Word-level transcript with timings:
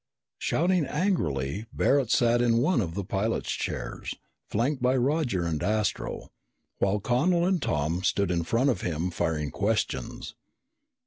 Shouting 0.39 0.83
angrily, 0.87 1.67
Barret 1.71 2.09
sat 2.09 2.41
in 2.41 2.57
one 2.57 2.81
of 2.81 2.95
the 2.95 3.03
pilot's 3.03 3.51
chairs, 3.51 4.15
flanked 4.49 4.81
by 4.81 4.97
Roger 4.97 5.45
and 5.45 5.61
Astro, 5.61 6.31
while 6.79 6.99
Connel 6.99 7.45
and 7.45 7.61
Tom 7.61 8.01
stood 8.03 8.31
in 8.31 8.41
front 8.41 8.71
of 8.71 8.81
him 8.81 9.11
firing 9.11 9.51
questions. 9.51 10.33